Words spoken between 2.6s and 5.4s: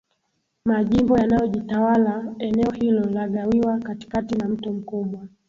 hilo lagawiwa katikati na mto mkubwa